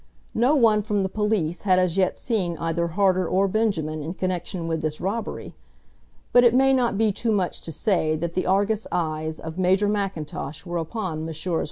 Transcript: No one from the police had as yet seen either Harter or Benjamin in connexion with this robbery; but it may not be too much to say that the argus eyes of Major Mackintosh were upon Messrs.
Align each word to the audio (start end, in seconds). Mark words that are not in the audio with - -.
No 0.33 0.55
one 0.55 0.81
from 0.81 1.03
the 1.03 1.09
police 1.09 1.61
had 1.61 1.77
as 1.77 1.95
yet 1.95 2.17
seen 2.17 2.57
either 2.57 2.87
Harter 2.87 3.27
or 3.27 3.47
Benjamin 3.47 4.01
in 4.01 4.15
connexion 4.15 4.67
with 4.67 4.81
this 4.81 4.99
robbery; 4.99 5.53
but 6.33 6.43
it 6.43 6.55
may 6.55 6.73
not 6.73 6.97
be 6.97 7.11
too 7.11 7.31
much 7.31 7.61
to 7.61 7.71
say 7.71 8.15
that 8.15 8.33
the 8.33 8.47
argus 8.47 8.87
eyes 8.91 9.39
of 9.39 9.59
Major 9.59 9.87
Mackintosh 9.87 10.65
were 10.65 10.79
upon 10.79 11.23
Messrs. 11.23 11.59